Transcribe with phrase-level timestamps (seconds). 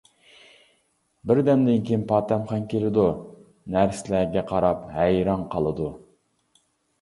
[1.31, 3.05] بىردەمدىن كېيىن پاتەمخان كېلىدۇ،
[3.77, 5.93] نەرسىلەرگە قاراپ ھەيران قالىدۇ.